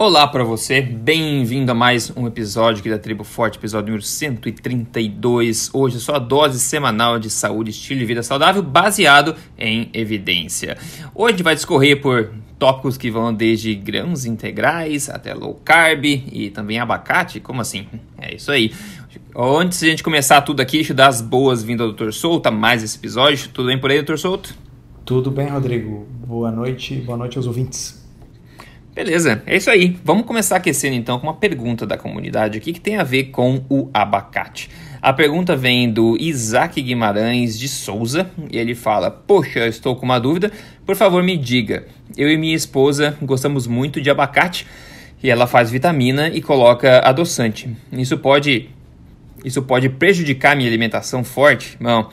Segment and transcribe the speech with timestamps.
[0.00, 5.70] Olá para você, bem-vindo a mais um episódio aqui da Tribo Forte, episódio número 132.
[5.74, 10.78] Hoje é só a dose semanal de saúde, estilo de vida saudável baseado em evidência.
[11.12, 12.30] Hoje a gente vai discorrer por
[12.60, 17.40] tópicos que vão desde grãos integrais até low carb e também abacate.
[17.40, 17.88] Como assim?
[18.16, 18.72] É isso aí.
[19.36, 22.12] Antes de a gente começar tudo aqui, deixa eu dar as boas-vindas ao Dr.
[22.12, 23.48] Souto, mais esse episódio.
[23.52, 24.16] Tudo bem por aí, Dr.
[24.16, 24.54] Souto?
[25.04, 26.06] Tudo bem, Rodrigo.
[26.24, 28.07] Boa noite, boa noite aos ouvintes.
[28.98, 29.96] Beleza, é isso aí.
[30.02, 33.64] Vamos começar aquecendo então com uma pergunta da comunidade aqui que tem a ver com
[33.70, 34.68] o abacate.
[35.00, 40.18] A pergunta vem do Isaac Guimarães de Souza e ele fala: Poxa, estou com uma
[40.18, 40.50] dúvida,
[40.84, 41.86] por favor me diga.
[42.16, 44.66] Eu e minha esposa gostamos muito de abacate
[45.22, 47.70] e ela faz vitamina e coloca adoçante.
[47.92, 48.68] Isso pode,
[49.44, 51.76] isso pode prejudicar minha alimentação forte?
[51.78, 52.10] Não.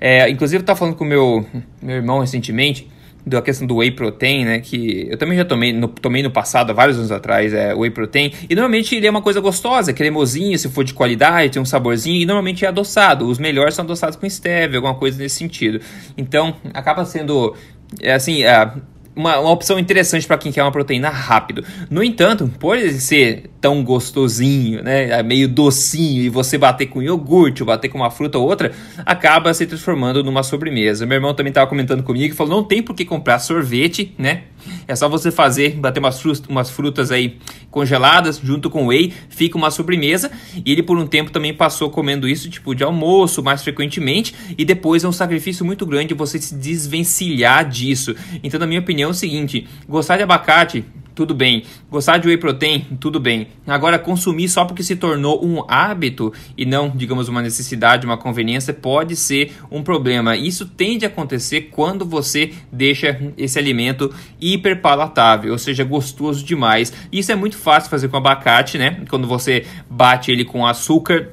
[0.00, 1.46] É, inclusive, eu estava falando com meu,
[1.80, 2.92] meu irmão recentemente
[3.26, 4.60] da questão do whey protein, né?
[4.60, 7.90] Que eu também já tomei no, tomei no passado, há vários anos atrás, é, whey
[7.90, 8.32] protein.
[8.48, 12.20] E normalmente ele é uma coisa gostosa, cremosinho, se for de qualidade, tem um saborzinho.
[12.20, 13.26] E normalmente é adoçado.
[13.26, 15.80] Os melhores são adoçados com stevia, alguma coisa nesse sentido.
[16.16, 17.54] Então, acaba sendo...
[18.00, 18.72] É assim, é,
[19.14, 21.64] uma, uma opção interessante para quem quer uma proteína rápido.
[21.88, 27.00] No entanto, por ele ser tão gostosinho, né, é meio docinho, e você bater com
[27.00, 28.72] iogurte ou bater com uma fruta ou outra,
[29.06, 31.06] acaba se transformando numa sobremesa.
[31.06, 34.42] Meu irmão também estava comentando comigo e falou: não tem por que comprar sorvete, né?
[34.86, 37.38] É só você fazer, bater umas frutas, umas frutas aí
[37.70, 40.30] congeladas junto com whey, fica uma sobremesa.
[40.62, 44.64] E ele por um tempo também passou comendo isso tipo de almoço mais frequentemente e
[44.66, 48.14] depois é um sacrifício muito grande você se desvencilhar disso.
[48.42, 51.64] Então, na minha opinião, é o seguinte: gostar de abacate tudo bem.
[51.90, 53.48] Gostar de whey protein, tudo bem.
[53.66, 58.74] Agora, consumir só porque se tornou um hábito e não, digamos, uma necessidade, uma conveniência,
[58.74, 60.36] pode ser um problema.
[60.36, 66.92] Isso tende a acontecer quando você deixa esse alimento hiperpalatável, ou seja, gostoso demais.
[67.12, 69.02] Isso é muito fácil fazer com abacate, né?
[69.08, 71.32] Quando você bate ele com açúcar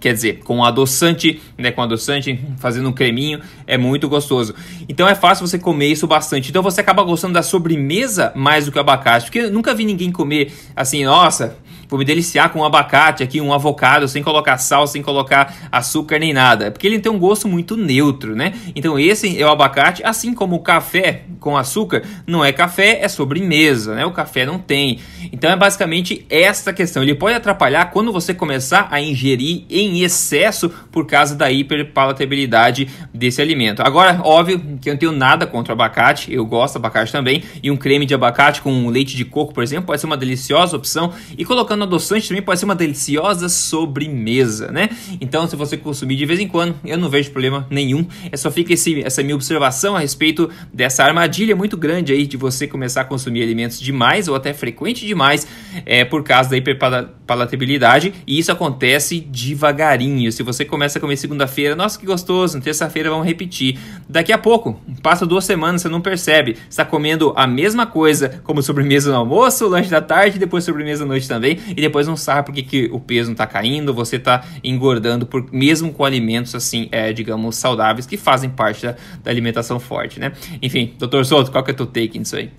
[0.00, 4.54] Quer dizer, com adoçante, né, com adoçante, fazendo um creminho, é muito gostoso.
[4.88, 6.50] Então é fácil você comer isso bastante.
[6.50, 9.26] Então você acaba gostando da sobremesa mais do que o abacate.
[9.26, 11.56] Porque eu nunca vi ninguém comer assim, nossa,
[11.88, 16.18] vou me deliciar com um abacate aqui, um avocado, sem colocar sal, sem colocar açúcar
[16.18, 16.70] nem nada.
[16.70, 18.54] Porque ele tem um gosto muito neutro, né?
[18.74, 23.08] Então esse é o abacate, assim como o café com açúcar não é café, é
[23.08, 24.04] sobremesa, né?
[24.04, 24.98] O café não tem.
[25.32, 27.02] Então é basicamente esta questão.
[27.02, 33.40] Ele pode atrapalhar quando você começar a ingerir em excesso por causa da hiperpalatabilidade desse
[33.40, 33.82] alimento.
[33.82, 37.42] Agora, óbvio que eu não tenho nada contra o abacate, eu gosto do abacate também,
[37.62, 40.76] e um creme de abacate com leite de coco, por exemplo, pode ser uma deliciosa
[40.76, 41.12] opção.
[41.36, 44.88] E colocando colocando adoçante também pode ser uma deliciosa sobremesa, né?
[45.20, 48.06] Então, se você consumir de vez em quando, eu não vejo problema nenhum.
[48.32, 52.36] É só fica esse, essa minha observação a respeito dessa armadilha muito grande aí de
[52.36, 55.46] você começar a consumir alimentos demais ou até frequente demais
[55.84, 58.14] é, por causa da hiperpalatabilidade.
[58.26, 60.32] E isso acontece devagarinho.
[60.32, 63.78] Se você começa a comer segunda-feira, nossa, que gostoso, terça-feira vamos repetir.
[64.08, 66.56] Daqui a pouco, passa duas semanas, você não percebe.
[66.68, 71.04] está comendo a mesma coisa como sobremesa no almoço, lanche da tarde e depois sobremesa
[71.04, 74.16] à noite também e depois não sabe porque que o peso não está caindo, você
[74.16, 79.30] está engordando por, mesmo com alimentos assim, é, digamos, saudáveis que fazem parte da, da
[79.30, 80.32] alimentação forte, né?
[80.60, 82.50] Enfim, doutor Souto, qual que é o teu take nisso aí?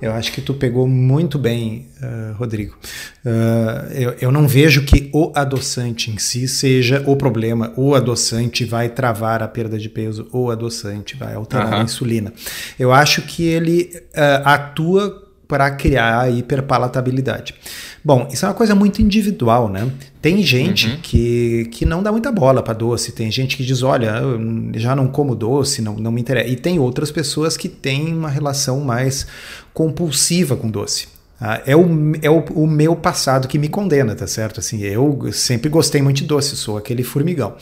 [0.00, 2.74] Eu acho que tu pegou muito bem, uh, Rodrigo.
[3.22, 7.70] Uh, eu, eu, não vejo que o adoçante em si seja o problema.
[7.76, 12.32] O adoçante vai travar a perda de peso, o adoçante vai alterar a insulina.
[12.78, 17.54] Eu acho que ele uh, atua para criar a hiperpalatabilidade.
[18.02, 19.90] Bom, isso é uma coisa muito individual, né?
[20.22, 20.98] Tem gente uhum.
[21.02, 24.38] que, que não dá muita bola para doce, tem gente que diz, olha, eu
[24.74, 26.48] já não como doce, não, não me interessa.
[26.48, 29.26] E tem outras pessoas que têm uma relação mais
[29.74, 31.08] compulsiva com doce.
[31.40, 31.86] Ah, é o,
[32.20, 34.60] é o, o, meu passado que me condena, tá certo?
[34.60, 37.56] Assim, eu sempre gostei muito de doce, sou aquele formigão.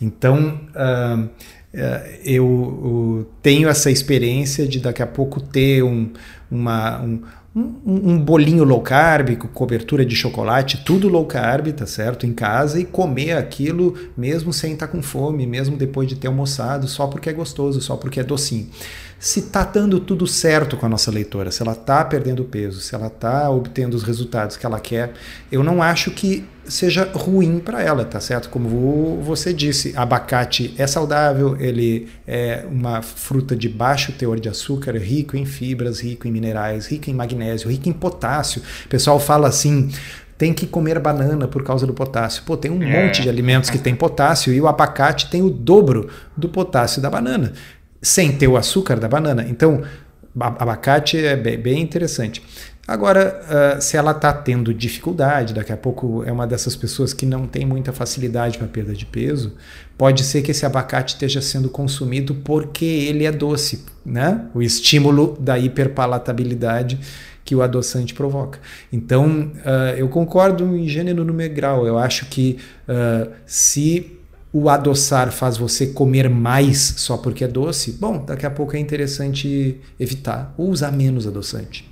[0.00, 1.28] Então, uh,
[1.72, 6.10] eu, eu, tenho essa experiência de daqui a pouco ter um,
[6.50, 7.22] uma, um,
[7.54, 12.26] um, um, bolinho low carb com cobertura de chocolate, tudo low carb, tá certo?
[12.26, 16.88] Em casa e comer aquilo mesmo sem estar com fome, mesmo depois de ter almoçado,
[16.88, 18.68] só porque é gostoso, só porque é docinho
[19.22, 22.92] se está dando tudo certo com a nossa leitora, se ela está perdendo peso, se
[22.92, 25.12] ela está obtendo os resultados que ela quer,
[25.50, 28.48] eu não acho que seja ruim para ela, tá certo?
[28.48, 34.96] Como você disse, abacate é saudável, ele é uma fruta de baixo teor de açúcar,
[34.98, 38.60] rico em fibras, rico em minerais, rico em magnésio, rico em potássio.
[38.86, 39.88] O pessoal fala assim,
[40.36, 42.42] tem que comer banana por causa do potássio.
[42.44, 43.06] Pô, tem um é.
[43.06, 47.08] monte de alimentos que tem potássio e o abacate tem o dobro do potássio da
[47.08, 47.52] banana
[48.02, 49.46] sem ter o açúcar da banana.
[49.48, 49.82] Então,
[50.36, 52.42] abacate é bem interessante.
[52.86, 53.40] Agora,
[53.78, 57.46] uh, se ela está tendo dificuldade, daqui a pouco é uma dessas pessoas que não
[57.46, 59.54] tem muita facilidade para perda de peso,
[59.96, 64.46] pode ser que esse abacate esteja sendo consumido porque ele é doce, né?
[64.52, 66.98] O estímulo da hiperpalatabilidade
[67.44, 68.58] que o adoçante provoca.
[68.92, 71.86] Então, uh, eu concordo em gênero no grau.
[71.86, 72.58] Eu acho que
[72.88, 74.18] uh, se
[74.52, 78.78] o adoçar faz você comer mais só porque é doce, bom, daqui a pouco é
[78.78, 81.90] interessante evitar ou usar menos adoçante.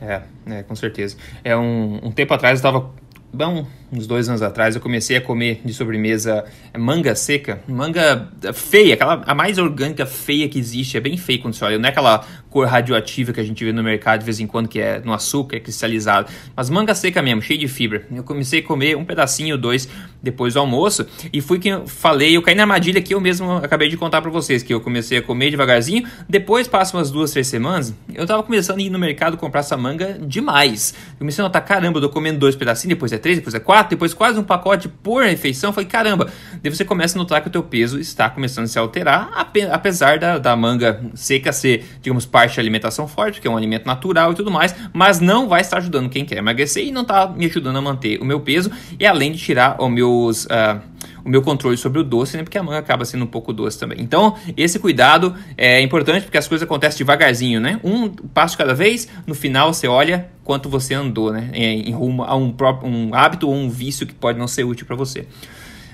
[0.00, 1.16] É, é com certeza.
[1.44, 2.90] É um, um tempo atrás eu estava
[3.32, 6.44] bom, uns dois anos atrás, eu comecei a comer de sobremesa
[6.78, 7.60] manga seca.
[7.66, 10.96] Manga feia, aquela a mais orgânica feia que existe.
[10.96, 11.78] É bem feia quando você olha.
[11.78, 14.68] Não é aquela cor radioativa que a gente vê no mercado de vez em quando,
[14.68, 16.30] que é no açúcar, é cristalizado.
[16.54, 18.04] Mas manga seca mesmo, cheia de fibra.
[18.10, 19.88] Eu comecei a comer um pedacinho, dois,
[20.22, 21.06] depois do almoço.
[21.32, 24.20] E fui que eu falei, eu caí na armadilha que eu mesmo acabei de contar
[24.20, 26.06] para vocês, que eu comecei a comer devagarzinho.
[26.28, 29.76] Depois, passa umas duas, três semanas, eu tava começando a ir no mercado comprar essa
[29.76, 30.94] manga demais.
[31.12, 33.60] Eu comecei a notar, caramba, eu tô comendo dois pedacinhos, depois é três, depois é
[33.60, 35.70] quatro, depois quase um pacote por refeição.
[35.70, 36.28] Eu falei, caramba,
[36.62, 39.30] daí você começa a notar que o teu peso está começando a se alterar,
[39.72, 43.86] apesar da, da manga seca ser, digamos, parte da alimentação forte, que é um alimento
[43.86, 47.26] natural e tudo mais, mas não vai estar ajudando quem quer emagrecer e não está
[47.26, 50.44] me ajudando a manter o meu peso e além de tirar os meus.
[50.44, 50.89] Uh,
[51.24, 52.42] o meu controle sobre o doce, né?
[52.42, 54.00] Porque a manga acaba sendo um pouco doce também.
[54.00, 57.80] Então, esse cuidado é importante porque as coisas acontecem devagarzinho, né?
[57.82, 61.50] Um passo cada vez, no final você olha quanto você andou, né?
[61.52, 64.86] Em rumo a um, próprio, um hábito ou um vício que pode não ser útil
[64.86, 65.20] para você.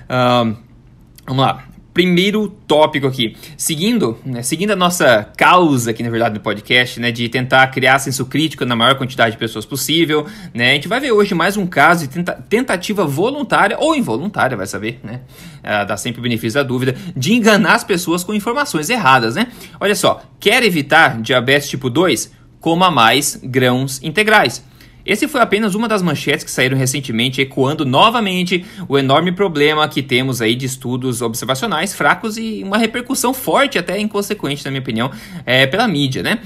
[0.09, 0.55] Uh,
[1.25, 3.35] vamos lá primeiro tópico aqui.
[3.57, 7.97] Seguindo, né, seguindo a nossa causa aqui, na verdade, no podcast, né, de tentar criar
[7.97, 11.57] senso crítico na maior quantidade de pessoas possível, né, a gente vai ver hoje mais
[11.57, 15.21] um caso de tenta tentativa voluntária ou involuntária, vai saber, né,
[15.63, 19.47] uh, dá sempre o benefício da dúvida, de enganar as pessoas com informações erradas, né.
[19.79, 22.31] Olha só, quer evitar diabetes tipo 2?
[22.59, 24.63] Coma mais grãos integrais.
[25.07, 30.03] Esse foi apenas uma das manchetes que saíram recentemente, ecoando novamente o enorme problema que
[30.03, 35.09] temos aí de estudos observacionais fracos e uma repercussão forte, até inconsequente, na minha opinião,
[35.45, 36.39] é, pela mídia, né?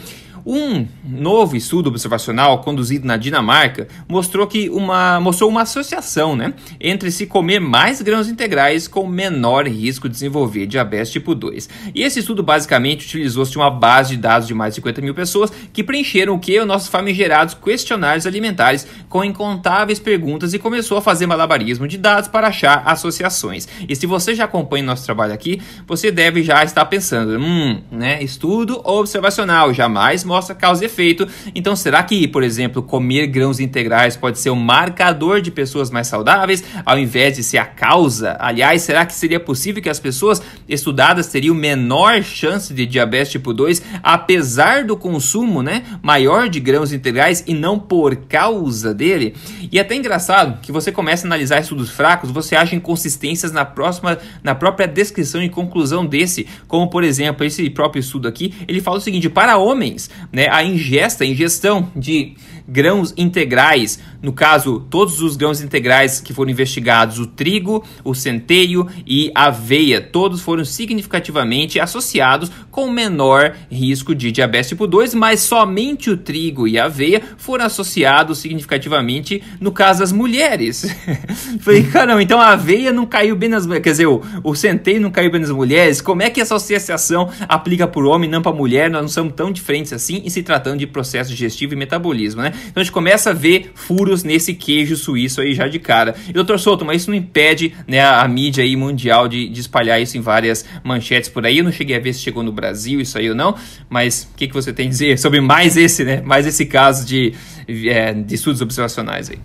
[0.45, 7.11] Um novo estudo observacional conduzido na Dinamarca mostrou que uma mostrou uma associação, né, entre
[7.11, 11.69] se comer mais grãos integrais com menor risco de desenvolver diabetes tipo 2.
[11.93, 15.51] E esse estudo basicamente utilizou-se uma base de dados de mais de 50 mil pessoas
[15.71, 21.01] que preencheram o que os nossos famigerados questionários alimentares com incontáveis perguntas e começou a
[21.01, 23.67] fazer malabarismo de dados para achar associações.
[23.87, 28.21] E se você já acompanha nosso trabalho aqui, você deve já estar pensando, hum, né,
[28.23, 31.27] estudo observacional jamais mostra causa e efeito.
[31.53, 36.07] Então, será que, por exemplo, comer grãos integrais pode ser um marcador de pessoas mais
[36.07, 38.37] saudáveis, ao invés de ser a causa?
[38.39, 43.53] Aliás, será que seria possível que as pessoas estudadas teriam menor chance de diabetes tipo
[43.53, 49.35] 2, apesar do consumo né, maior de grãos integrais e não por causa dele?
[49.69, 53.65] E é até engraçado que você começa a analisar estudos fracos, você acha inconsistências na,
[53.65, 58.81] próxima, na própria descrição e conclusão desse, como por exemplo, esse próprio estudo aqui, ele
[58.81, 62.35] fala o seguinte: para homens, né, a ingesta, a ingestão de
[62.71, 68.87] grãos integrais, no caso, todos os grãos integrais que foram investigados, o trigo, o centeio
[69.05, 75.41] e a aveia, todos foram significativamente associados com menor risco de diabetes tipo 2, mas
[75.41, 80.85] somente o trigo e a aveia foram associados significativamente no caso das mulheres.
[81.59, 85.01] Falei, caramba, então a aveia não caiu bem nas mulheres, quer dizer, o, o centeio
[85.01, 88.41] não caiu bem nas mulheres, como é que essa associação aplica para o homem não
[88.41, 88.89] para a mulher?
[88.89, 92.53] Nós não somos tão diferentes assim em se tratando de processo digestivo e metabolismo, né?
[92.67, 96.15] Então a gente começa a ver furos nesse queijo suíço aí já de cara.
[96.27, 99.59] E doutor Souto, mas isso não impede né, a, a mídia aí mundial de, de,
[99.59, 101.57] espalhar isso em várias manchetes por aí.
[101.57, 103.55] Eu não cheguei a ver se chegou no Brasil isso aí ou não,
[103.89, 106.21] mas o que, que você tem a dizer sobre mais esse, né?
[106.21, 107.33] Mais esse caso de,
[107.67, 109.39] é, de estudos observacionais aí?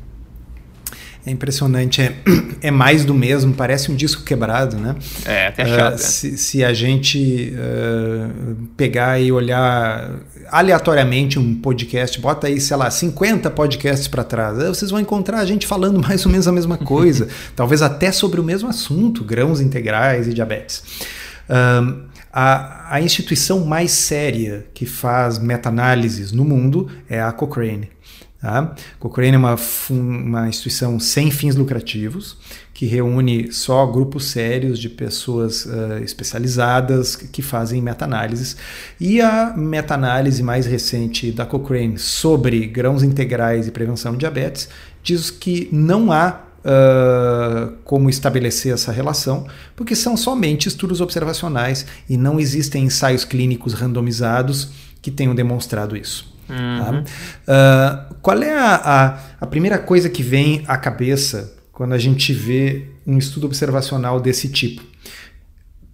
[1.27, 2.15] É impressionante, é,
[2.63, 4.95] é mais do mesmo, parece um disco quebrado, né?
[5.25, 5.95] É, até chato.
[5.97, 10.09] Uh, se, se, a gente uh, pegar e olhar
[10.51, 15.45] aleatoriamente um podcast, bota aí, sei lá, 50 podcasts para trás, vocês vão encontrar a
[15.45, 19.61] gente falando mais ou menos a mesma coisa, talvez até sobre o mesmo assunto, grãos
[19.61, 20.83] integrais e diabetes.
[21.49, 27.96] Uh, a, a instituição mais séria que faz meta-análises no mundo é a Cochrane.
[28.47, 28.77] Tá?
[29.01, 29.57] Cochrane é uma,
[29.91, 32.37] uma instituição sem fins lucrativos
[32.73, 38.57] que reúne só grupos sérios de pessoas uh, especializadas que fazem meta-análises.
[39.01, 44.69] E a meta-análise mais recente da Cochrane sobre grãos integrais e prevenção de diabetes
[45.03, 52.17] diz que não há Uh, como estabelecer essa relação, porque são somente estudos observacionais e
[52.17, 56.35] não existem ensaios clínicos randomizados que tenham demonstrado isso.
[56.49, 57.05] Uhum.
[57.05, 58.11] Tá?
[58.11, 62.33] Uh, qual é a, a, a primeira coisa que vem à cabeça quando a gente
[62.33, 64.83] vê um estudo observacional desse tipo?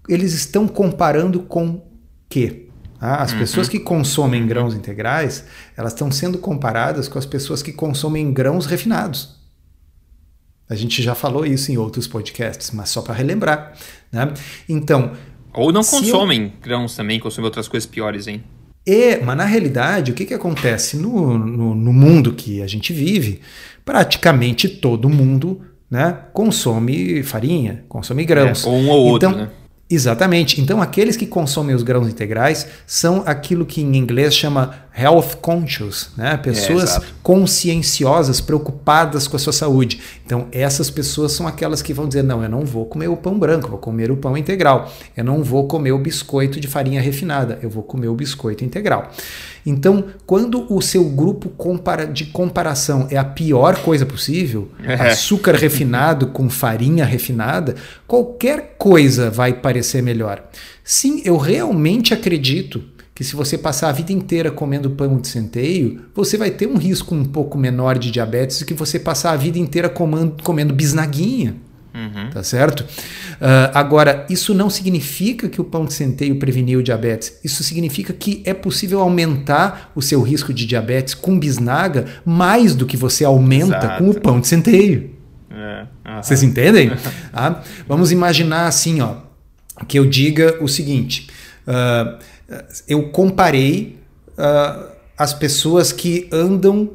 [0.09, 1.83] Eles estão comparando com
[2.29, 2.69] quê?
[2.99, 3.17] Tá?
[3.17, 3.39] As uhum.
[3.39, 5.45] pessoas que consomem grãos integrais,
[5.77, 9.41] elas estão sendo comparadas com as pessoas que consomem grãos refinados.
[10.69, 13.75] A gente já falou isso em outros podcasts, mas só para relembrar.
[14.11, 14.33] Né?
[14.69, 15.13] Então.
[15.53, 16.53] Ou não consomem eu...
[16.63, 18.43] grãos também, consomem outras coisas piores, hein?
[18.87, 22.93] É, mas na realidade, o que, que acontece no, no, no mundo que a gente
[22.93, 23.41] vive?
[23.85, 25.61] Praticamente todo mundo
[25.91, 28.65] né, consome farinha, consome grãos.
[28.65, 29.51] É, ou um ou outro, então, né?
[29.95, 30.59] Exatamente.
[30.59, 36.11] Então, aqueles que consomem os grãos integrais são aquilo que em inglês chama health conscious,
[36.17, 36.37] né?
[36.39, 40.01] Pessoas é, conscienciosas, preocupadas com a sua saúde.
[40.25, 43.39] Então, essas pessoas são aquelas que vão dizer: não, eu não vou comer o pão
[43.39, 44.91] branco, vou comer o pão integral.
[45.15, 49.11] Eu não vou comer o biscoito de farinha refinada, eu vou comer o biscoito integral.
[49.65, 54.95] Então, quando o seu grupo compara de comparação é a pior coisa possível, é.
[54.95, 57.77] açúcar refinado com farinha refinada,
[58.07, 60.43] qualquer coisa vai parecer melhor.
[60.85, 62.83] Sim, eu realmente acredito
[63.15, 66.77] que se você passar a vida inteira comendo pão de centeio, você vai ter um
[66.77, 70.75] risco um pouco menor de diabetes do que você passar a vida inteira comendo, comendo
[70.75, 71.57] bisnaguinha.
[71.95, 72.31] Uhum.
[72.31, 72.81] Tá certo?
[72.81, 77.39] Uh, agora, isso não significa que o pão de centeio preveniu o diabetes.
[77.45, 82.87] Isso significa que é possível aumentar o seu risco de diabetes com bisnaga mais do
[82.87, 83.99] que você aumenta Exato.
[83.99, 85.11] com o pão de centeio.
[85.51, 85.87] É.
[86.07, 86.23] Uhum.
[86.23, 86.93] Vocês entendem?
[87.33, 89.17] ah, vamos imaginar assim, ó,
[89.87, 91.29] que eu diga o seguinte:
[91.67, 92.19] uh,
[92.89, 93.99] eu comparei
[94.31, 96.91] uh, as pessoas que andam,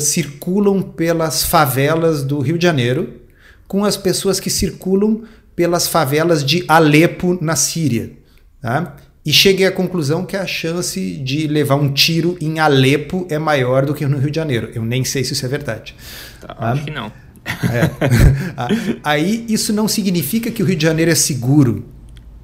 [0.00, 3.23] circulam pelas favelas do Rio de Janeiro
[3.66, 5.22] com as pessoas que circulam
[5.56, 8.12] pelas favelas de Alepo, na Síria.
[8.60, 8.96] Tá?
[9.24, 13.86] E cheguei à conclusão que a chance de levar um tiro em Alepo é maior
[13.86, 14.70] do que no Rio de Janeiro.
[14.74, 15.94] Eu nem sei se isso é verdade.
[16.40, 16.72] Tá, tá?
[16.72, 17.10] Acho que não.
[17.46, 17.90] É.
[19.02, 21.86] Aí isso não significa que o Rio de Janeiro é seguro.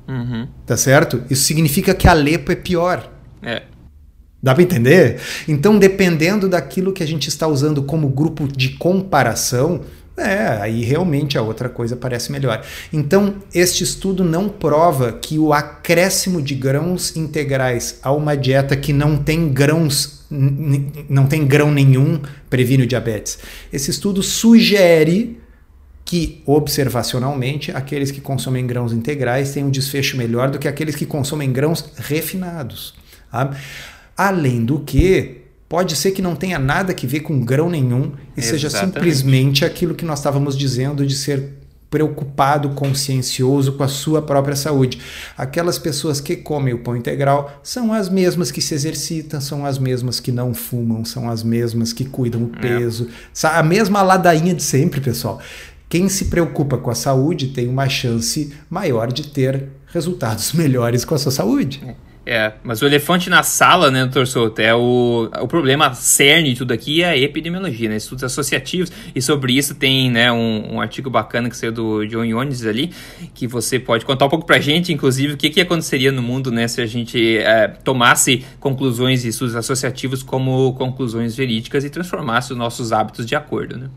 [0.09, 0.49] Uhum.
[0.65, 1.23] Tá certo?
[1.29, 3.13] Isso significa que Alepo é pior.
[3.43, 3.63] É.
[4.43, 5.21] Dá para entender?
[5.47, 9.83] Então, dependendo daquilo que a gente está usando como grupo de comparação,
[10.21, 12.63] é, aí realmente a outra coisa parece melhor.
[12.93, 18.93] Então, este estudo não prova que o acréscimo de grãos integrais a uma dieta que
[18.93, 20.27] não tem grãos,
[21.09, 23.39] não tem grão nenhum, previne o diabetes.
[23.73, 25.41] Esse estudo sugere
[26.05, 31.07] que, observacionalmente, aqueles que consomem grãos integrais têm um desfecho melhor do que aqueles que
[31.07, 32.95] consomem grãos refinados.
[33.31, 33.57] Tá?
[34.17, 35.40] Além do que,
[35.71, 38.43] Pode ser que não tenha nada que ver com grão nenhum e Exatamente.
[38.43, 44.57] seja simplesmente aquilo que nós estávamos dizendo de ser preocupado, consciencioso com a sua própria
[44.57, 45.01] saúde.
[45.39, 49.79] Aquelas pessoas que comem o pão integral são as mesmas que se exercitam, são as
[49.79, 52.61] mesmas que não fumam, são as mesmas que cuidam do é.
[52.61, 53.07] peso.
[53.41, 53.47] É.
[53.47, 55.41] A mesma ladainha de sempre, pessoal.
[55.89, 61.15] Quem se preocupa com a saúde tem uma chance maior de ter resultados melhores com
[61.15, 61.81] a sua saúde.
[61.87, 62.10] É.
[62.33, 66.59] É, mas o elefante na sala, né, doutor Souto, é o, o problema cerne de
[66.59, 70.81] tudo aqui é a epidemiologia, né, estudos associativos, e sobre isso tem, né, um, um
[70.81, 72.93] artigo bacana que saiu do John Iones ali,
[73.35, 76.53] que você pode contar um pouco pra gente, inclusive, o que, que aconteceria no mundo,
[76.53, 82.53] né, se a gente é, tomasse conclusões de estudos associativos como conclusões verídicas e transformasse
[82.53, 83.89] os nossos hábitos de acordo, né.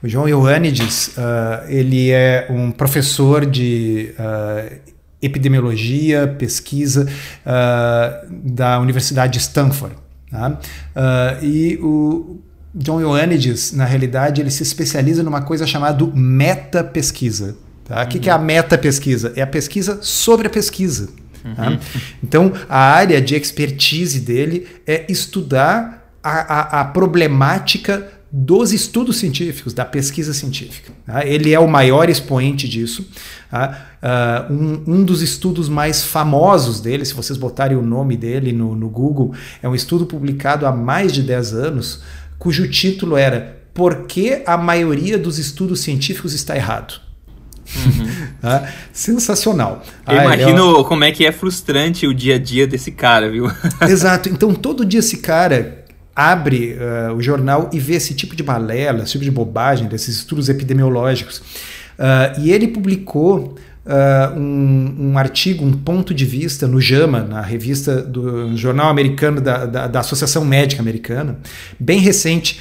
[0.00, 4.89] O João Ioannidis, uh, ele é um professor de uh,
[5.22, 7.06] epidemiologia, pesquisa
[7.44, 9.94] uh, da Universidade de Stanford.
[10.30, 10.50] Tá?
[10.50, 12.38] Uh, e o
[12.74, 17.56] John Ioannidis, na realidade, ele se especializa numa coisa chamada meta-pesquisa.
[17.84, 18.04] Tá?
[18.04, 19.32] O que, que é a meta-pesquisa?
[19.34, 21.08] É a pesquisa sobre a pesquisa.
[21.56, 21.70] Tá?
[21.70, 21.78] Uhum.
[22.22, 29.74] Então, a área de expertise dele é estudar a, a, a problemática dos estudos científicos,
[29.74, 30.92] da pesquisa científica.
[31.04, 31.26] Tá?
[31.26, 33.08] Ele é o maior expoente disso.
[33.50, 33.88] Tá?
[34.00, 38.76] Uh, um, um, dos estudos mais famosos dele, se vocês botarem o nome dele no,
[38.76, 42.02] no Google, é um estudo publicado há mais de 10 anos,
[42.38, 47.00] cujo título era Por que a maioria dos estudos científicos está errado?
[47.74, 48.08] Uhum.
[48.44, 49.82] ah, sensacional.
[50.06, 53.28] Eu ah, imagino é como é que é frustrante o dia a dia desse cara,
[53.28, 53.50] viu?
[53.88, 54.28] Exato.
[54.28, 55.79] Então, todo dia esse cara
[56.14, 60.16] abre uh, o jornal e vê esse tipo de balela, esse tipo de bobagem desses
[60.16, 61.38] estudos epidemiológicos.
[61.38, 67.40] Uh, e ele publicou uh, um, um, artigo, um ponto de vista no JAMA, na
[67.40, 71.38] revista do Jornal Americano da, da, da Associação Médica Americana,
[71.78, 72.60] bem recente,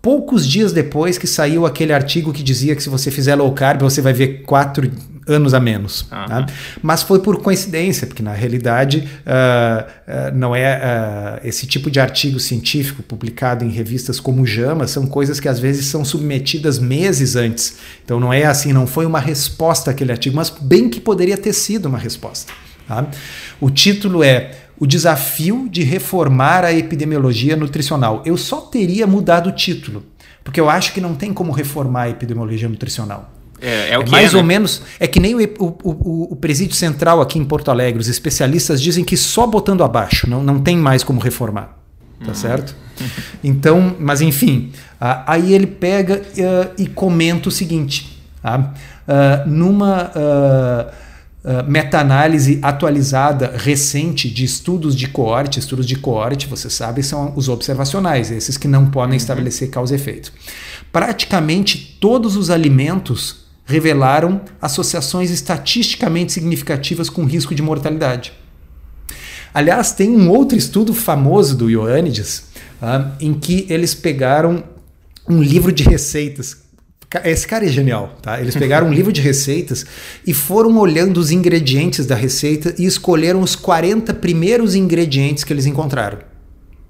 [0.00, 3.82] poucos dias depois que saiu aquele artigo que dizia que se você fizer low carb
[3.82, 4.90] você vai ver quatro
[5.26, 6.02] anos a menos.
[6.02, 6.26] Uhum.
[6.26, 6.46] Tá?
[6.82, 10.76] Mas foi por coincidência, porque na realidade uh, uh, não é
[11.42, 15.58] uh, esse tipo de artigo científico publicado em revistas como JAMA, são coisas que às
[15.58, 17.78] vezes são submetidas meses antes.
[18.04, 21.52] Então não é assim, não foi uma resposta àquele artigo, mas bem que poderia ter
[21.52, 22.52] sido uma resposta.
[22.86, 23.06] Tá?
[23.60, 28.22] O título é O Desafio de Reformar a Epidemiologia Nutricional.
[28.24, 30.04] Eu só teria mudado o título,
[30.44, 33.35] porque eu acho que não tem como reformar a epidemiologia nutricional.
[33.60, 34.48] É, é, o é mais é, ou né?
[34.48, 34.82] menos.
[35.00, 38.00] É que nem o, o, o, o, presídio central aqui em Porto Alegre.
[38.00, 41.76] Os especialistas dizem que só botando abaixo, não, não tem mais como reformar.
[42.24, 42.34] Tá hum.
[42.34, 42.74] certo?
[43.44, 50.12] Então, mas enfim, uh, aí ele pega uh, e comenta o seguinte: uh, numa
[51.68, 58.32] meta-análise atualizada recente de estudos de coorte, estudos de coorte, você sabe, são os observacionais,
[58.32, 59.16] esses que não podem uhum.
[59.16, 60.32] estabelecer causa e efeito.
[60.90, 68.32] Praticamente todos os alimentos revelaram associações estatisticamente significativas com risco de mortalidade.
[69.52, 72.44] Aliás, tem um outro estudo famoso do Ioannidis,
[72.80, 74.62] uh, em que eles pegaram
[75.28, 76.58] um livro de receitas.
[77.24, 78.40] Esse cara é genial, tá?
[78.40, 79.84] Eles pegaram um livro de receitas
[80.26, 85.66] e foram olhando os ingredientes da receita e escolheram os 40 primeiros ingredientes que eles
[85.66, 86.18] encontraram.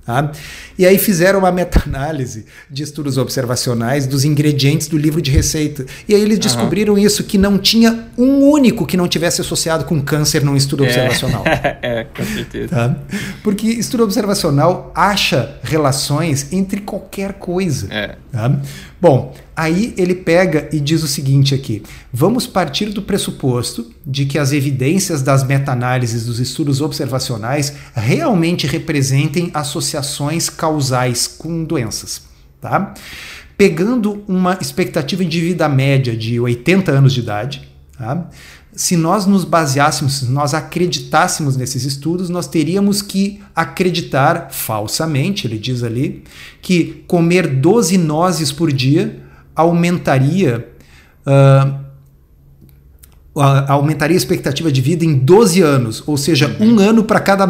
[0.06, 0.30] Tá?
[0.78, 5.84] E aí fizeram uma meta-análise de estudos observacionais dos ingredientes do livro de receita.
[6.08, 6.98] E aí eles descobriram uhum.
[7.00, 10.86] isso, que não tinha um único que não tivesse associado com câncer num estudo é.
[10.86, 11.42] observacional.
[11.82, 12.68] é, com certeza.
[12.68, 12.96] Tá?
[13.42, 17.92] Porque estudo observacional acha relações entre qualquer coisa.
[17.92, 18.14] É.
[18.30, 18.60] Tá?
[19.00, 21.82] Bom, aí ele pega e diz o seguinte aqui:
[22.12, 29.50] vamos partir do pressuposto de que as evidências das meta-análises dos estudos observacionais realmente representem
[29.54, 32.22] associações causais com doenças,
[32.60, 32.92] tá?
[33.56, 38.28] Pegando uma expectativa de vida média de 80 anos de idade, tá?
[38.76, 45.58] se nós nos baseássemos, se nós acreditássemos nesses estudos, nós teríamos que acreditar falsamente, ele
[45.58, 46.22] diz ali,
[46.60, 49.25] que comer 12 nozes por dia
[49.56, 50.68] aumentaria.
[51.26, 51.86] Uh,
[53.68, 56.74] aumentaria a expectativa de vida em 12 anos, ou seja, uhum.
[56.74, 57.46] um ano para cada.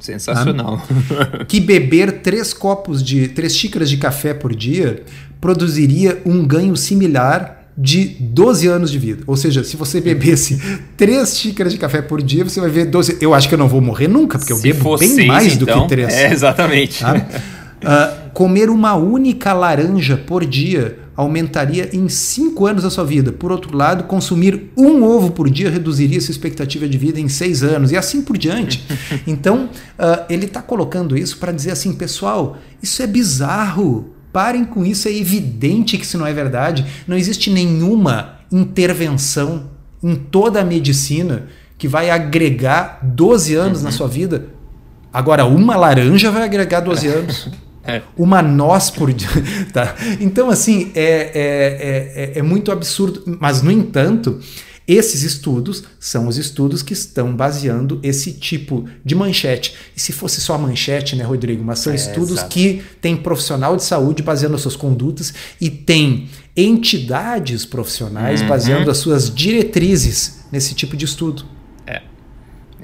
[0.00, 0.78] Sensacional.
[0.78, 1.44] Tá?
[1.48, 5.02] Que beber três copos de três xícaras de café por dia
[5.40, 9.22] produziria um ganho similar de 12 anos de vida.
[9.26, 10.60] Ou seja, se você bebesse
[10.96, 13.18] 3 xícaras de café por dia, você vai ver 12.
[13.20, 15.54] Eu acho que eu não vou morrer nunca, porque eu se bebo bem seis, mais
[15.54, 16.12] então, do que 3.
[16.12, 17.00] É, exatamente.
[17.00, 17.14] Tá?
[17.14, 23.32] Uh, comer uma única laranja por dia aumentaria em 5 anos a sua vida.
[23.32, 27.62] Por outro lado, consumir um ovo por dia reduziria sua expectativa de vida em 6
[27.62, 28.84] anos e assim por diante.
[29.26, 29.66] Então,
[29.98, 34.12] uh, ele está colocando isso para dizer assim, pessoal, isso é bizarro.
[34.32, 36.84] Parem com isso, é evidente que isso não é verdade.
[37.06, 39.70] Não existe nenhuma intervenção
[40.02, 41.46] em toda a medicina
[41.78, 43.84] que vai agregar 12 anos uhum.
[43.84, 44.46] na sua vida.
[45.12, 47.48] Agora, uma laranja vai agregar 12 anos.
[47.86, 48.02] É.
[48.16, 49.28] Uma noz por dia.
[49.72, 49.94] Tá?
[50.20, 51.02] Então, assim, é,
[51.34, 53.38] é, é, é muito absurdo.
[53.40, 54.40] Mas, no entanto,
[54.86, 59.74] esses estudos são os estudos que estão baseando esse tipo de manchete.
[59.96, 61.64] E se fosse só manchete, né, Rodrigo?
[61.64, 62.50] Mas são é, estudos exato.
[62.50, 68.48] que têm profissional de saúde baseando as suas condutas e tem entidades profissionais uhum.
[68.48, 71.44] baseando as suas diretrizes nesse tipo de estudo.
[71.86, 72.02] É,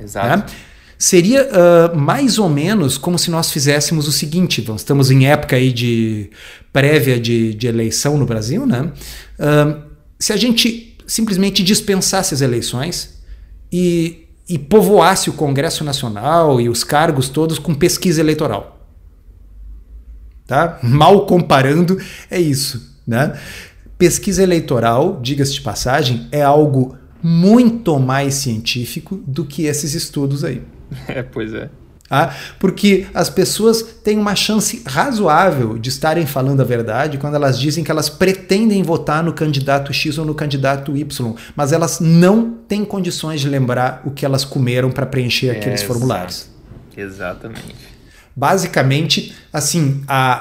[0.02, 0.52] exato.
[0.52, 0.69] Né?
[1.02, 5.72] Seria uh, mais ou menos como se nós fizéssemos o seguinte: estamos em época aí
[5.72, 6.28] de
[6.74, 8.92] prévia de, de eleição no Brasil, né?
[9.38, 9.80] Uh,
[10.18, 13.18] se a gente simplesmente dispensasse as eleições
[13.72, 18.86] e, e povoasse o Congresso Nacional e os cargos todos com pesquisa eleitoral.
[20.46, 20.78] Tá?
[20.82, 21.98] Mal comparando,
[22.30, 22.94] é isso.
[23.06, 23.40] Né?
[23.96, 30.62] Pesquisa eleitoral, diga-se de passagem, é algo muito mais científico do que esses estudos aí.
[31.09, 31.70] É, pois é.
[32.11, 37.57] Ah, porque as pessoas têm uma chance razoável de estarem falando a verdade quando elas
[37.57, 42.50] dizem que elas pretendem votar no candidato X ou no candidato Y, mas elas não
[42.66, 46.50] têm condições de lembrar o que elas comeram para preencher é, aqueles formulários.
[46.96, 47.76] Exatamente.
[48.35, 50.33] Basicamente, assim, a,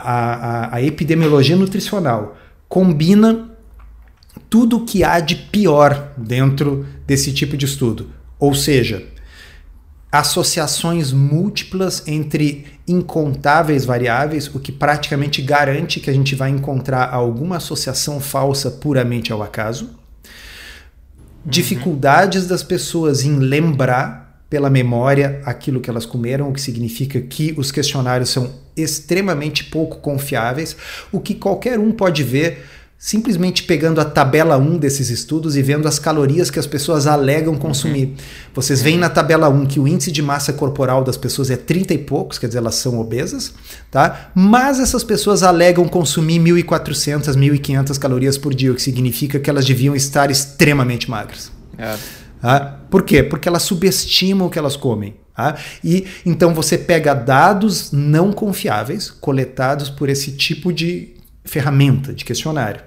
[0.71, 2.35] a, a epidemiologia nutricional
[2.67, 3.47] combina
[4.49, 8.09] tudo o que há de pior dentro desse tipo de estudo.
[8.39, 9.03] Ou seja,
[10.11, 17.57] associações múltiplas entre incontáveis variáveis, o que praticamente garante que a gente vai encontrar alguma
[17.57, 19.85] associação falsa puramente ao acaso.
[19.85, 19.91] Uhum.
[21.45, 27.53] Dificuldades das pessoas em lembrar pela memória aquilo que elas comeram, o que significa que
[27.55, 30.75] os questionários são extremamente pouco confiáveis,
[31.11, 32.65] o que qualquer um pode ver
[33.01, 37.55] simplesmente pegando a tabela 1 desses estudos e vendo as calorias que as pessoas alegam
[37.55, 38.07] consumir.
[38.07, 38.15] Uhum.
[38.53, 41.93] Vocês veem na tabela 1 que o índice de massa corporal das pessoas é 30
[41.93, 43.53] e poucos, quer dizer, elas são obesas,
[43.89, 44.31] tá?
[44.35, 49.65] Mas essas pessoas alegam consumir 1.400, 1.500 calorias por dia, o que significa que elas
[49.65, 51.53] deviam estar extremamente magras.
[51.77, 51.95] É.
[52.41, 52.79] Tá?
[52.89, 53.23] Por quê?
[53.23, 55.15] Porque elas subestimam o que elas comem.
[55.33, 55.55] Tá?
[55.81, 61.13] E então você pega dados não confiáveis coletados por esse tipo de
[61.49, 62.81] ferramenta de questionário.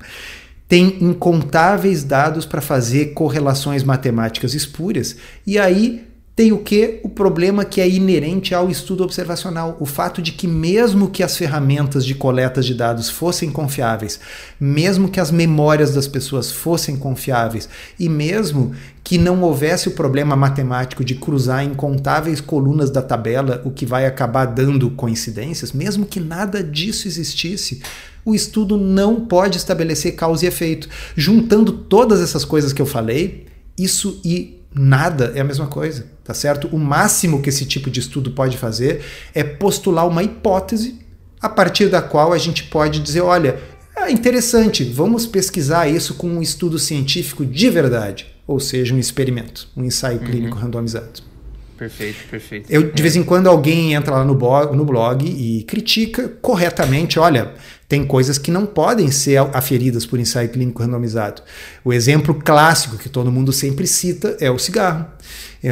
[0.68, 6.98] Tem incontáveis dados para fazer correlações matemáticas espúrias, e aí tem o que?
[7.02, 9.76] O problema que é inerente ao estudo observacional.
[9.78, 14.18] O fato de que, mesmo que as ferramentas de coleta de dados fossem confiáveis,
[14.58, 20.34] mesmo que as memórias das pessoas fossem confiáveis, e mesmo que não houvesse o problema
[20.34, 26.18] matemático de cruzar incontáveis colunas da tabela, o que vai acabar dando coincidências, mesmo que
[26.18, 27.82] nada disso existisse,
[28.24, 30.88] o estudo não pode estabelecer causa e efeito.
[31.16, 33.46] Juntando todas essas coisas que eu falei,
[33.78, 36.68] isso e nada é a mesma coisa, tá certo?
[36.68, 39.02] O máximo que esse tipo de estudo pode fazer
[39.34, 41.00] é postular uma hipótese
[41.40, 43.58] a partir da qual a gente pode dizer, olha,
[43.96, 49.68] é interessante, vamos pesquisar isso com um estudo científico de verdade, ou seja, um experimento,
[49.76, 50.24] um ensaio uhum.
[50.24, 51.32] clínico randomizado.
[51.76, 52.70] Perfeito, perfeito.
[52.70, 57.18] Eu, de vez em quando alguém entra lá no blog, no blog e critica corretamente,
[57.18, 57.54] olha,
[57.92, 61.42] tem coisas que não podem ser aferidas por ensaio clínico randomizado.
[61.84, 65.04] O exemplo clássico que todo mundo sempre cita é o cigarro.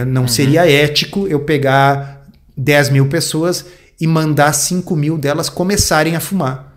[0.06, 0.28] Não uhum.
[0.28, 3.64] seria ético eu pegar 10 mil pessoas
[3.98, 6.76] e mandar 5 mil delas começarem a fumar.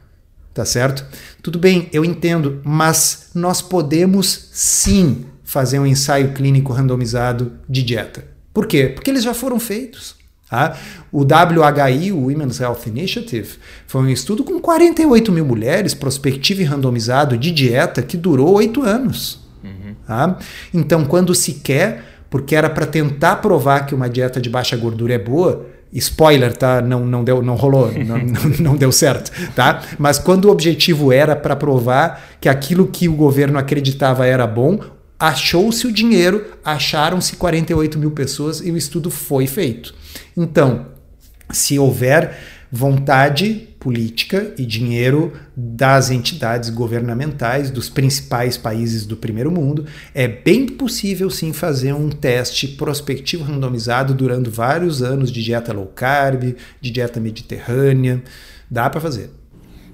[0.54, 1.06] Tá certo?
[1.42, 8.24] Tudo bem, eu entendo, mas nós podemos sim fazer um ensaio clínico randomizado de dieta.
[8.54, 8.88] Por quê?
[8.88, 10.16] Porque eles já foram feitos.
[10.54, 10.78] Tá?
[11.12, 13.56] O WHI, o Women's Health Initiative,
[13.88, 18.84] foi um estudo com 48 mil mulheres, prospectivo e randomizado de dieta, que durou oito
[18.84, 19.40] anos.
[19.64, 19.96] Uhum.
[20.06, 20.38] Tá?
[20.72, 25.16] Então, quando se quer, porque era para tentar provar que uma dieta de baixa gordura
[25.16, 26.84] é boa, spoiler, tá?
[26.84, 29.82] Não, não deu, não rolou, não, não, não, deu certo, tá?
[29.98, 34.80] Mas quando o objetivo era para provar que aquilo que o governo acreditava era bom,
[35.20, 39.94] achou-se o dinheiro, acharam-se 48 mil pessoas e o estudo foi feito.
[40.36, 40.88] Então,
[41.52, 42.38] se houver
[42.72, 50.66] vontade política e dinheiro das entidades governamentais dos principais países do primeiro mundo, é bem
[50.66, 56.92] possível sim fazer um teste prospectivo randomizado durante vários anos de dieta low carb, de
[56.92, 58.24] dieta mediterrânea.
[58.72, 59.30] Dá para fazer.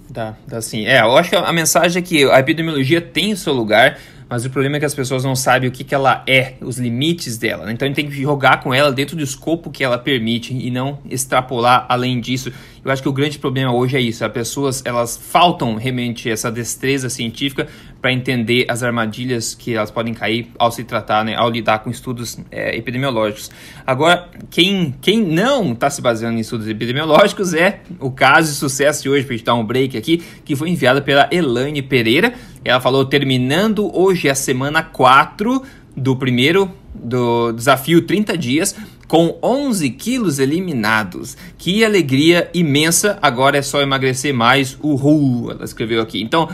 [0.10, 0.86] Dá, dá sim.
[0.86, 4.50] É, eu acho que a mensagem é que a epidemiologia tem seu lugar, mas o
[4.50, 7.66] problema é que as pessoas não sabem o que, que ela é, os limites dela.
[7.66, 7.74] Né?
[7.74, 10.70] Então a gente tem que jogar com ela dentro do escopo que ela permite e
[10.70, 12.54] não extrapolar além disso.
[12.84, 14.24] Eu acho que o grande problema hoje é isso.
[14.24, 17.68] As pessoas elas faltam realmente essa destreza científica
[18.02, 21.90] para entender as armadilhas que elas podem cair ao se tratar, né, ao lidar com
[21.90, 23.52] estudos é, epidemiológicos.
[23.86, 29.04] Agora, quem, quem não está se baseando em estudos epidemiológicos é o caso de sucesso
[29.04, 32.34] de hoje, para a gente dar um break aqui, que foi enviado pela Elaine Pereira.
[32.64, 35.62] Ela falou: terminando hoje a semana 4
[35.96, 38.76] do primeiro do desafio 30 dias
[39.10, 41.36] com 11 quilos eliminados.
[41.58, 43.18] Que alegria imensa!
[43.24, 44.78] Agora é só emagrecer mais.
[44.82, 45.50] Uhul!
[45.50, 46.22] Ela escreveu aqui.
[46.22, 46.48] Então,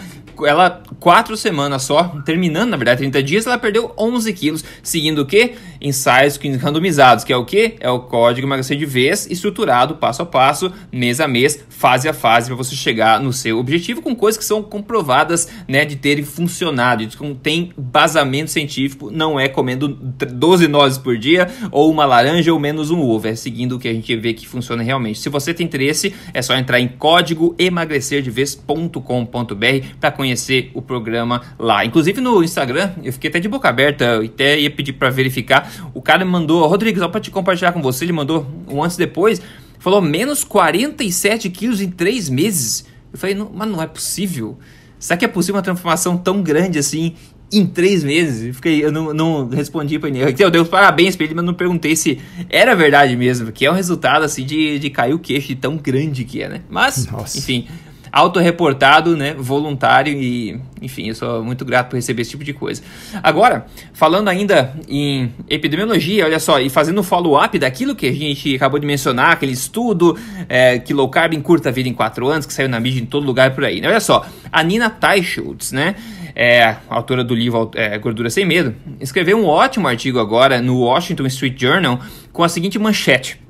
[0.46, 5.26] ela, quatro semanas só, terminando, na verdade, 30 dias, ela perdeu 11 quilos, seguindo o
[5.26, 5.54] quê?
[5.82, 7.76] Ensaios randomizados, que é o quê?
[7.80, 12.14] É o código emagrecer de vez, estruturado, passo a passo, mês a mês, fase a
[12.14, 16.24] fase, para você chegar no seu objetivo, com coisas que são comprovadas, né, de terem
[16.24, 22.06] funcionado, de que tem basamento científico, não é comendo 12 nozes por dia, ou uma
[22.06, 25.20] laranja, ou menos um ovo, é seguindo o que a gente vê que funciona realmente.
[25.20, 31.42] Se você tem interesse, é só entrar em código emagrecerdevez.com.br para conhecer conhecer o programa
[31.60, 31.86] lá.
[31.86, 35.72] Inclusive no Instagram, eu fiquei até de boca aberta, até ia pedir para verificar.
[35.94, 38.98] O cara me mandou, Rodrigo, só para te compartilhar com você, ele mandou um antes
[38.98, 39.42] e depois,
[39.80, 42.86] falou menos 47 quilos em 3 meses.
[43.14, 44.58] Eu falei, não, mas não é possível.
[44.98, 47.14] Será que é possível uma transformação tão grande assim
[47.54, 48.48] em três meses.
[48.48, 50.36] Eu, fiquei, eu não, não respondi para ele.
[50.40, 53.72] Eu dei os parabéns para ele, mas não perguntei se era verdade mesmo, que é
[53.72, 56.62] um resultado assim de, de cair o queixo de tão grande que é, né?
[56.68, 57.38] Mas, Nossa.
[57.38, 57.68] enfim,
[58.16, 62.82] autorreportado, né, voluntário e, enfim, eu sou muito grato por receber esse tipo de coisa.
[63.22, 68.80] Agora, falando ainda em epidemiologia, olha só, e fazendo follow-up daquilo que a gente acabou
[68.80, 72.54] de mencionar, aquele estudo é, que low carb encurta a vida em 4 anos, que
[72.54, 73.82] saiu na mídia em todo lugar por aí.
[73.82, 73.90] Né?
[73.90, 75.96] Olha só, a Nina Teichholz, né,
[76.34, 81.26] é, autora do livro é, Gordura Sem Medo, escreveu um ótimo artigo agora no Washington
[81.26, 82.00] Street Journal
[82.32, 83.45] com a seguinte manchete.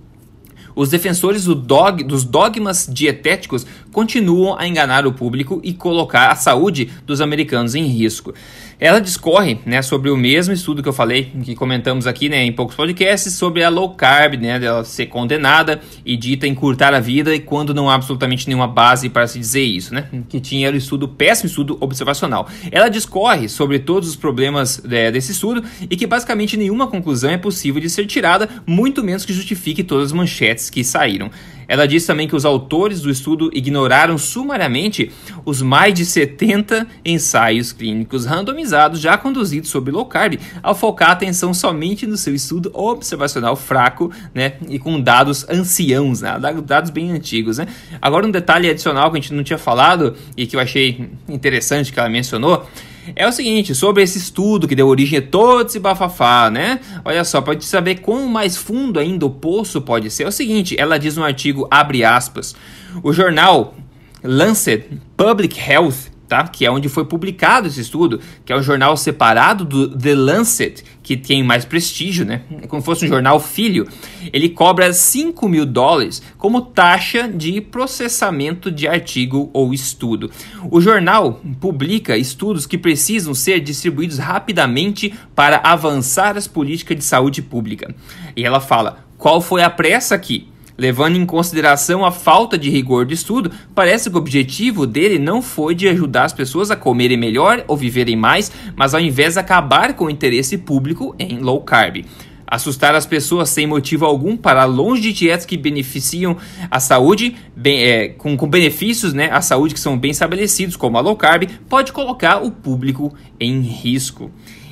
[0.76, 6.36] Os defensores do dog, dos dogmas dietéticos continuam a enganar o público e colocar a
[6.36, 8.34] saúde dos americanos em risco.
[8.80, 12.52] Ela discorre né, sobre o mesmo estudo que eu falei, que comentamos aqui né, em
[12.52, 17.34] poucos podcasts, sobre a low carb, né, dela ser condenada e dita encurtar a vida,
[17.34, 20.08] e quando não há absolutamente nenhuma base para se dizer isso, né?
[20.28, 22.48] Que tinha o estudo, péssimo estudo observacional.
[22.72, 27.38] Ela discorre sobre todos os problemas é, desse estudo e que basicamente nenhuma conclusão é
[27.38, 31.32] possível de ser tirada, muito menos que justifique todas as manchetes que saíram.
[31.68, 35.12] Ela diz também que os autores do estudo ignoraram sumariamente
[35.46, 41.14] os mais de 70 ensaios clínicos randomizados já conduzidos sobre low carb, ao focar a
[41.14, 47.12] atenção somente no seu estudo observacional fraco, né, e com dados anciãos, né, dados bem
[47.12, 47.68] antigos, né.
[48.02, 51.92] Agora um detalhe adicional que a gente não tinha falado e que eu achei interessante
[51.92, 52.68] que ela mencionou,
[53.16, 56.80] é o seguinte, sobre esse estudo que deu origem a todo esse bafafá, né?
[57.04, 60.32] Olha só, para te saber quão mais fundo ainda o poço pode ser, é o
[60.32, 62.56] seguinte, ela diz no artigo, abre aspas,
[63.04, 63.76] o jornal
[64.24, 66.48] Lancet Public Health tá?
[66.48, 70.84] que é onde foi publicado esse estudo, que é um jornal separado do The Lancet,
[71.02, 72.42] que tem mais prestígio, né?
[72.62, 73.88] É como se fosse um jornal filho.
[74.34, 80.32] Ele cobra 5 mil dólares como taxa de processamento de artigo ou estudo.
[80.72, 87.42] O jornal publica estudos que precisam ser distribuídos rapidamente para avançar as políticas de saúde
[87.42, 87.94] pública.
[88.36, 90.48] E ela fala: qual foi a pressa aqui?
[90.78, 95.42] Levando em consideração a falta de rigor de estudo, parece que o objetivo dele não
[95.42, 99.40] foi de ajudar as pessoas a comerem melhor ou viverem mais, mas ao invés de
[99.40, 102.04] acabar com o interesse público em low carb.
[102.46, 106.38] Assustar as pessoas sem motivo algum para longe de dietas que beneficiam
[106.70, 110.98] a saúde, bem, é, com, com benefícios né, à saúde que são bem estabelecidos, como
[110.98, 114.30] a low carb, pode colocar o público em risco.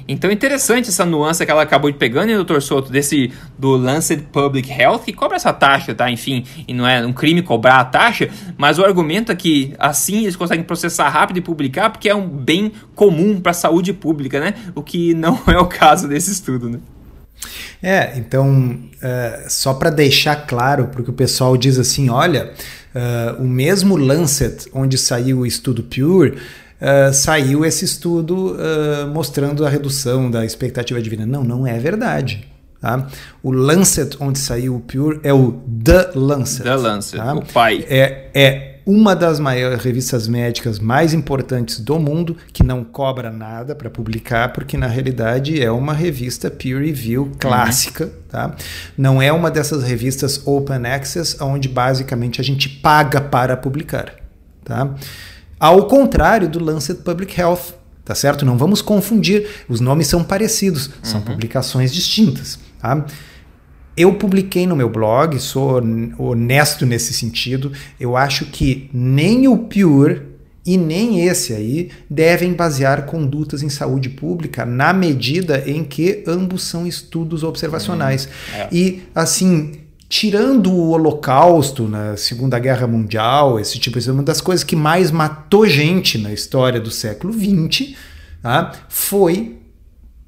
[0.07, 3.71] Então é interessante essa nuance que ela acabou de pegando, hein, doutor Soto, desse do
[3.75, 6.09] Lancet Public Health, que cobra essa taxa, tá?
[6.09, 10.23] Enfim, e não é um crime cobrar a taxa, mas o argumento é que assim
[10.23, 14.39] eles conseguem processar rápido e publicar porque é um bem comum para a saúde pública,
[14.39, 14.53] né?
[14.75, 16.79] O que não é o caso desse estudo, né?
[17.81, 22.53] É, então, uh, só para deixar claro, porque o pessoal diz assim: olha,
[22.95, 26.37] uh, o mesmo Lancet, onde saiu o estudo Pure,
[26.83, 31.25] uh, saiu esse estudo uh, mostrando a redução da expectativa de vida.
[31.25, 32.47] Não, não é verdade.
[32.79, 33.07] Tá?
[33.41, 36.63] O Lancet, onde saiu o Pure, é o The Lancet.
[36.63, 37.33] The Lancet, tá?
[37.33, 37.85] o pai.
[37.87, 43.73] É, é uma das maiores revistas médicas mais importantes do mundo, que não cobra nada
[43.73, 48.05] para publicar, porque na realidade é uma revista peer review clássica.
[48.05, 48.11] Uhum.
[48.27, 48.55] Tá?
[48.97, 54.13] Não é uma dessas revistas open access, onde basicamente a gente paga para publicar.
[54.65, 54.93] Tá?
[55.63, 58.43] Ao contrário do Lancet Public Health, tá certo?
[58.43, 61.26] Não vamos confundir, os nomes são parecidos, são uhum.
[61.26, 62.60] publicações distintas.
[62.82, 63.06] Tá?
[63.95, 65.82] Eu publiquei no meu blog, sou
[66.17, 67.71] honesto nesse sentido.
[67.97, 70.23] Eu acho que nem o Pure
[70.65, 76.63] e nem esse aí devem basear condutas em saúde pública na medida em que ambos
[76.63, 78.26] são estudos observacionais.
[78.26, 78.60] Uhum.
[78.60, 78.69] É.
[78.69, 79.80] E assim,
[80.13, 85.10] tirando o Holocausto na Segunda Guerra Mundial, esse tipo de uma das coisas que mais
[85.10, 87.95] matou gente na história do século XX,
[88.39, 88.73] tá?
[88.88, 89.58] foi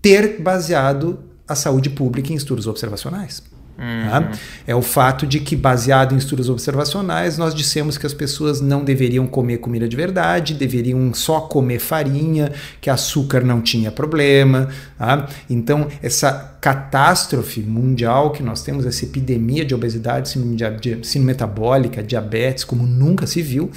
[0.01, 3.43] ter baseado a saúde pública em estudos observacionais.
[3.77, 4.09] Uhum.
[4.09, 4.31] Tá?
[4.65, 8.83] É o fato de que, baseado em estudos observacionais, nós dissemos que as pessoas não
[8.83, 14.69] deveriam comer comida de verdade, deveriam só comer farinha, que açúcar não tinha problema.
[14.97, 15.27] Tá?
[15.49, 22.85] Então, essa catástrofe mundial que nós temos, essa epidemia de obesidade, síndrome metabólica, diabetes, como
[22.87, 23.69] nunca se viu,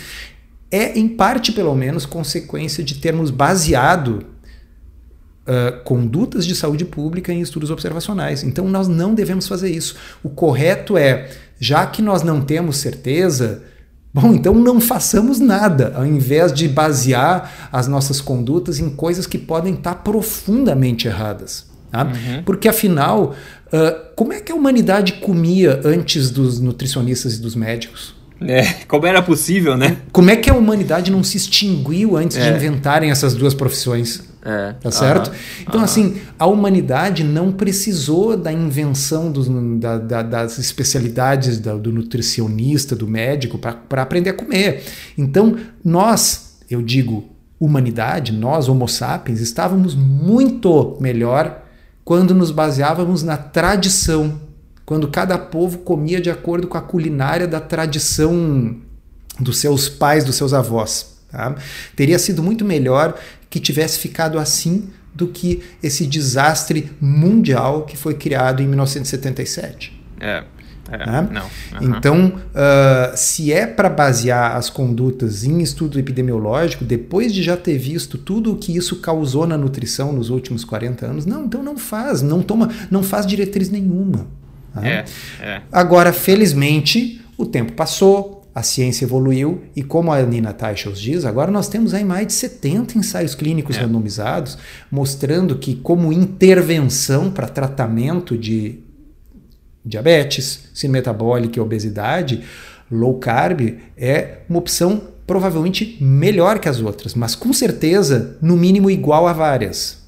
[0.70, 4.24] é, em parte, pelo menos, consequência de termos baseado
[5.48, 8.44] uh, condutas de saúde pública em estudos observacionais.
[8.44, 9.96] Então nós não devemos fazer isso.
[10.22, 13.62] O correto é, já que nós não temos certeza,
[14.12, 19.36] Bom, então não façamos nada, ao invés de basear as nossas condutas em coisas que
[19.36, 21.66] podem estar profundamente erradas.
[21.90, 22.04] Tá?
[22.04, 22.42] Uhum.
[22.42, 23.34] Porque afinal,
[23.66, 28.14] uh, como é que a humanidade comia antes dos nutricionistas e dos médicos?
[28.40, 29.96] É, como era possível, né?
[30.12, 32.48] Como é que a humanidade não se extinguiu antes é.
[32.48, 34.22] de inventarem essas duas profissões?
[34.44, 34.74] É.
[34.80, 35.32] Tá certo?
[35.62, 39.48] Então, assim, a humanidade não precisou da invenção dos,
[39.80, 44.84] da, da, das especialidades da, do nutricionista, do médico, para aprender a comer.
[45.18, 51.64] Então, nós, eu digo, humanidade, nós, Homo sapiens, estávamos muito melhor
[52.04, 54.40] quando nos baseávamos na tradição,
[54.88, 58.74] quando cada povo comia de acordo com a culinária da tradição
[59.38, 61.18] dos seus pais, dos seus avós.
[61.30, 61.56] Tá?
[61.94, 63.14] Teria sido muito melhor
[63.50, 69.92] que tivesse ficado assim do que esse desastre mundial que foi criado em 1977.
[70.20, 70.44] É.
[70.90, 71.28] É, né?
[71.30, 71.42] não.
[71.42, 71.98] Uhum.
[71.98, 77.76] Então, uh, se é para basear as condutas em estudo epidemiológico, depois de já ter
[77.76, 81.76] visto tudo o que isso causou na nutrição nos últimos 40 anos, não, então não
[81.76, 84.37] faz, não toma, não faz diretriz nenhuma.
[84.80, 84.88] Tá?
[84.88, 85.04] É,
[85.40, 85.62] é.
[85.70, 91.50] Agora, felizmente, o tempo passou, a ciência evoluiu e como a Nina Teichels diz, agora
[91.50, 93.80] nós temos aí mais de 70 ensaios clínicos é.
[93.82, 94.58] randomizados
[94.90, 98.80] mostrando que como intervenção para tratamento de
[99.84, 102.42] diabetes, síndrome metabólica e obesidade,
[102.90, 108.90] low carb é uma opção provavelmente melhor que as outras, mas com certeza no mínimo
[108.90, 110.02] igual a várias,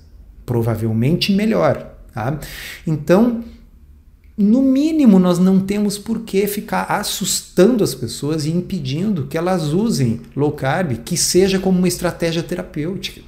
[0.44, 1.94] provavelmente melhor.
[2.12, 2.38] Tá?
[2.84, 3.44] Então
[4.42, 9.74] no mínimo, nós não temos por que ficar assustando as pessoas e impedindo que elas
[9.74, 13.20] usem low carb, que seja como uma estratégia terapêutica.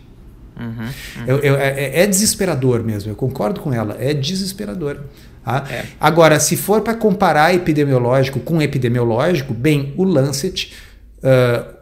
[0.58, 1.26] Uhum, uhum.
[1.26, 5.00] Eu, eu, é, é, desesperador mesmo, eu concordo com ela, é desesperador.
[5.44, 5.66] Tá?
[5.70, 5.84] É.
[6.00, 10.72] Agora, se for para comparar epidemiológico com epidemiológico, bem, o Lancet,
[11.18, 11.74] uh,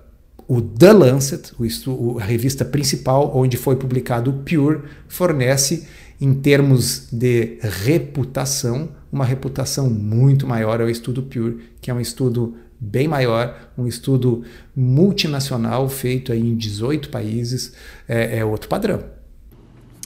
[0.48, 1.52] o The Lancet,
[1.86, 5.86] o, a revista principal onde foi publicado o Pure, fornece,
[6.20, 12.56] em termos de reputação, uma reputação muito maior ao estudo Pure, que é um estudo
[12.78, 14.42] bem maior, um estudo
[14.74, 17.74] multinacional feito em 18 países,
[18.08, 19.19] é, é outro padrão.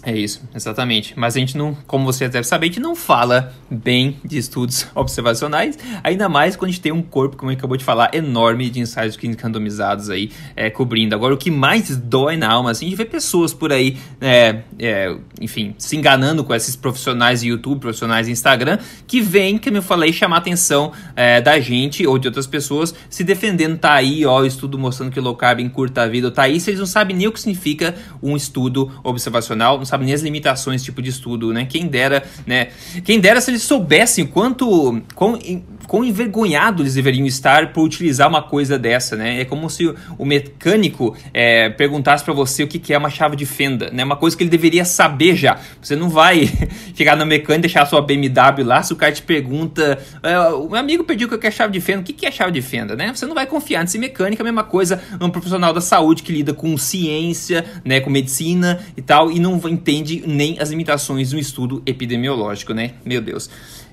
[0.05, 1.15] É isso, exatamente.
[1.17, 4.87] Mas a gente não, como você deve saber, a gente não fala bem de estudos
[4.95, 8.69] observacionais, ainda mais quando a gente tem um corpo, como gente acabou de falar, enorme
[8.69, 11.15] de ensaios clínicos randomizados aí é, cobrindo.
[11.15, 14.61] Agora, o que mais dói na alma, assim, a gente vê pessoas por aí, é,
[14.79, 19.79] é, enfim, se enganando com esses profissionais de YouTube, profissionais de Instagram, que vêm, como
[19.79, 23.79] eu falei, chamar a atenção é, da gente ou de outras pessoas se defendendo.
[23.79, 26.79] Tá aí, ó, o estudo mostrando que low carb encurta a vida, tá aí, vocês
[26.79, 31.01] não sabem nem o que significa um estudo observacional, não sabe nem as limitações tipo
[31.01, 31.65] de estudo, né?
[31.65, 32.69] Quem dera, né?
[33.05, 35.39] Quem dera se eles soubessem quanto quão,
[35.87, 39.41] quão envergonhados eles deveriam estar por utilizar uma coisa dessa, né?
[39.41, 43.37] É como se o mecânico é, perguntasse para você o que, que é uma chave
[43.37, 44.05] de fenda, né?
[44.05, 45.59] Uma coisa que ele deveria saber já.
[45.81, 46.51] Você não vai
[46.95, 50.39] chegar no mecânico e deixar a sua BMW lá se o cara te pergunta, é,
[50.51, 52.51] o meu amigo pediu que eu quero chave de fenda, o que, que é chave
[52.51, 53.13] de fenda, né?
[53.15, 56.53] Você não vai confiar nesse mecânico, a mesma coisa um profissional da saúde que lida
[56.53, 61.83] com ciência, né, com medicina e tal, e não entende nem as limitações do estudo
[61.85, 62.93] epidemiológico, né?
[63.05, 63.51] Meu Deus.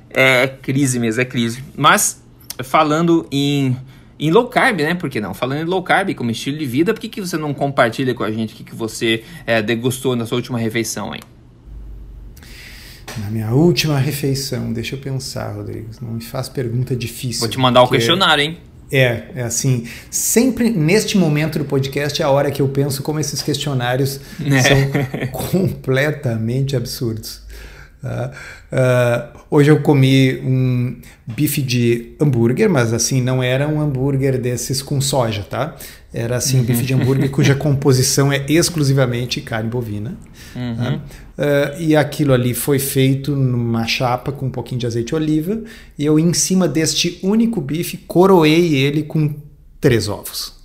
[0.09, 1.63] É crise mesmo, é crise.
[1.75, 2.23] Mas,
[2.63, 3.75] falando em,
[4.17, 4.95] em low carb, né?
[4.95, 5.33] Por que não?
[5.33, 8.23] Falando em low carb como estilo de vida, por que, que você não compartilha com
[8.23, 11.21] a gente o que, que você é, degustou na sua última refeição, hein?
[13.17, 15.89] Na minha última refeição, deixa eu pensar, Rodrigo.
[16.01, 17.41] Não me faz pergunta difícil.
[17.41, 18.57] Vou te mandar o questionário, hein?
[18.91, 19.87] É, é assim.
[20.09, 24.61] Sempre neste momento do podcast é a hora que eu penso como esses questionários é.
[24.61, 27.41] são completamente absurdos.
[28.03, 30.95] Uh, hoje eu comi um
[31.27, 35.75] bife de hambúrguer, mas assim, não era um hambúrguer desses com soja, tá?
[36.13, 40.17] Era assim, um bife de hambúrguer cuja composição é exclusivamente carne bovina.
[40.55, 40.75] Uhum.
[40.75, 40.95] Tá?
[40.95, 45.61] Uh, e aquilo ali foi feito numa chapa com um pouquinho de azeite de oliva.
[45.97, 49.33] E eu, em cima deste único bife, coroei ele com
[49.79, 50.59] três ovos.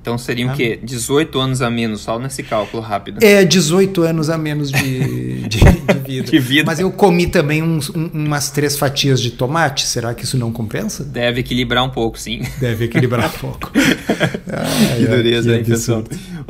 [0.00, 0.54] Então seriam ah.
[0.54, 0.78] o quê?
[0.82, 3.22] 18 anos a menos, só nesse cálculo rápido.
[3.22, 6.30] É, 18 anos a menos de, de, de, vida.
[6.30, 6.64] de vida.
[6.66, 9.86] Mas eu comi também uns, um, umas três fatias de tomate.
[9.86, 11.04] Será que isso não compensa?
[11.04, 12.40] Deve equilibrar um pouco, sim.
[12.58, 13.70] Deve equilibrar um pouco.
[13.76, 16.02] Ai, que dureza, hein, pessoal?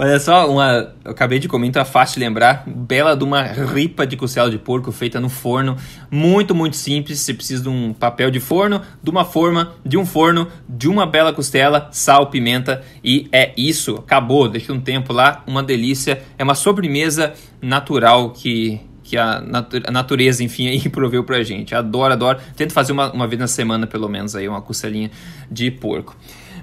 [0.02, 2.64] Olha só, uma, eu acabei de comentar, fácil de lembrar.
[2.66, 5.76] Bela de uma ripa de costela de porco feita no forno.
[6.10, 7.18] Muito, muito simples.
[7.18, 11.04] Você precisa de um papel de forno, de uma forma, de um forno, de uma
[11.04, 13.96] bela costela, sal, pimenta e é isso.
[13.96, 15.44] Acabou, deixa um tempo lá.
[15.46, 16.22] Uma delícia.
[16.38, 19.42] É uma sobremesa natural que que a,
[19.90, 21.74] natureza, enfim, aí proveu pra gente.
[21.74, 22.38] Adoro, adoro.
[22.56, 25.10] Tento fazer uma, uma vez na semana, pelo menos, aí, uma costelinha
[25.50, 26.16] de porco.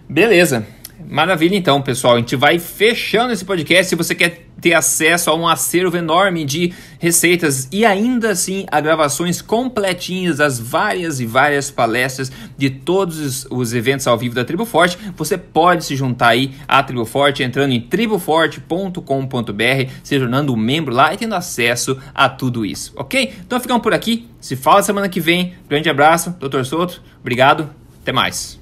[0.10, 0.66] Beleza.
[1.06, 2.16] Maravilha, então, pessoal.
[2.16, 3.90] A gente vai fechando esse podcast.
[3.90, 8.82] Se você quer ter acesso a um acervo enorme de receitas e ainda assim a
[8.82, 14.66] gravações completinhas das várias e várias palestras de todos os eventos ao vivo da Tribo
[14.66, 20.58] Forte, você pode se juntar aí à Tribo Forte entrando em triboforte.com.br, se tornando um
[20.58, 23.34] membro lá e tendo acesso a tudo isso, ok?
[23.46, 24.28] Então ficamos por aqui.
[24.40, 25.54] Se fala semana que vem.
[25.68, 26.64] Grande abraço, Dr.
[26.64, 27.02] Soto.
[27.20, 27.70] Obrigado.
[28.02, 28.60] Até mais.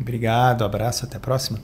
[0.00, 1.60] Obrigado, abraço, até a próxima.